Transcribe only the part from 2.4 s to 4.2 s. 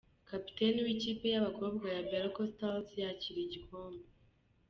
Stars yakira igikombe.